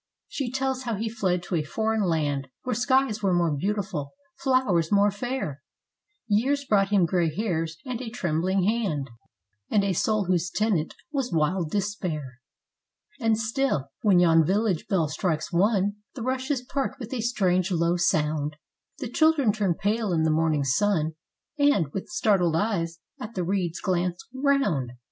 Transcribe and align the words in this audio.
She 0.27 0.49
tells 0.51 0.81
how 0.81 0.95
he 0.95 1.07
fled 1.07 1.43
to 1.43 1.55
a 1.55 1.61
foreign 1.61 2.01
land, 2.01 2.47
Where 2.63 2.73
skies 2.73 3.21
were 3.21 3.35
more 3.35 3.55
beautiful, 3.55 4.13
flowers 4.35 4.91
more 4.91 5.11
fair; 5.11 5.61
Years 6.27 6.65
brought 6.65 6.87
him 6.89 7.05
grey 7.05 7.29
hairs, 7.31 7.77
and 7.85 8.01
a 8.01 8.09
trembling 8.09 8.63
hand, 8.63 9.11
And 9.69 9.83
a 9.83 9.93
soul, 9.93 10.25
whose 10.25 10.49
tenant 10.49 10.95
was 11.11 11.31
wild 11.31 11.69
despair." 11.69 12.39
And 13.21 13.37
still, 13.37 13.91
when 14.01 14.17
yon 14.17 14.43
village 14.43 14.87
bell 14.87 15.07
strikes 15.07 15.53
one, 15.53 15.97
The 16.15 16.23
rushes 16.23 16.63
part 16.63 16.97
with 16.99 17.13
a 17.13 17.21
strange, 17.21 17.69
low 17.69 17.95
sound;"— 17.95 18.55
The 19.01 19.07
children 19.07 19.51
turn 19.51 19.75
pale 19.75 20.13
in 20.13 20.23
the 20.23 20.31
morning 20.31 20.63
sun, 20.63 21.11
And, 21.59 21.89
with 21.93 22.07
startled 22.07 22.55
eyes, 22.55 22.97
at 23.19 23.35
the 23.35 23.43
reeds 23.43 23.79
glance 23.79 24.25
round. 24.33 24.93